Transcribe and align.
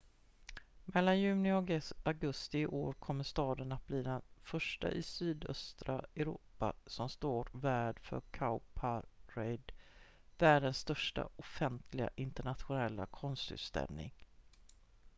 mellan 0.85 1.19
juni 1.19 1.51
och 1.53 1.69
augusti 2.03 2.59
i 2.59 2.67
år 2.67 2.93
kommer 2.93 3.23
staden 3.23 3.71
att 3.71 3.87
bli 3.87 4.03
den 4.03 4.21
första 4.43 4.91
i 4.91 5.03
sydöstra 5.03 6.05
europa 6.15 6.73
som 6.85 7.09
står 7.09 7.49
värd 7.51 7.99
för 7.99 8.21
cowparade 8.31 9.63
världens 10.37 10.77
största 10.77 11.29
offentliga 11.35 12.09
internationella 12.15 13.05
konstutställning 13.05 14.13